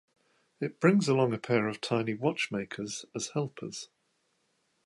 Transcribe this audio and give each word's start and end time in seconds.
It 0.59 0.79
brings 0.79 1.07
along 1.07 1.31
a 1.31 1.37
pair 1.37 1.67
of 1.67 1.79
tiny 1.79 2.15
"Watchmakers" 2.15 3.05
as 3.13 3.27
helpers. 3.35 3.89